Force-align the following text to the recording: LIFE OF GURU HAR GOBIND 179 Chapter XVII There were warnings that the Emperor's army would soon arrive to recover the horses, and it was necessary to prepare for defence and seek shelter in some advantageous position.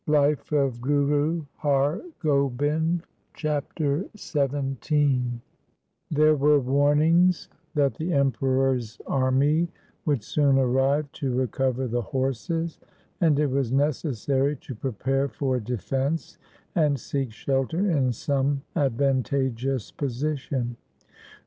LIFE 0.07 0.51
OF 0.51 0.81
GURU 0.81 1.45
HAR 1.57 1.97
GOBIND 2.21 3.03
179 3.03 3.03
Chapter 3.35 4.05
XVII 4.17 5.21
There 6.09 6.35
were 6.35 6.59
warnings 6.59 7.49
that 7.75 7.93
the 7.93 8.11
Emperor's 8.11 8.99
army 9.05 9.67
would 10.03 10.23
soon 10.23 10.57
arrive 10.57 11.11
to 11.11 11.35
recover 11.35 11.85
the 11.87 12.01
horses, 12.01 12.79
and 13.19 13.37
it 13.39 13.51
was 13.51 13.71
necessary 13.71 14.55
to 14.55 14.73
prepare 14.73 15.27
for 15.29 15.59
defence 15.59 16.39
and 16.73 16.99
seek 16.99 17.31
shelter 17.31 17.87
in 17.91 18.11
some 18.11 18.63
advantageous 18.75 19.91
position. 19.91 20.77